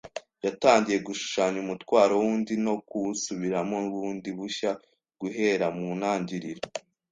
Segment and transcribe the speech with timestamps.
[0.45, 4.71] yatangiye gushushanya umutwaro wundi no kuwusubiramo bundi bushya
[5.21, 6.61] guhera mu ntangiriro.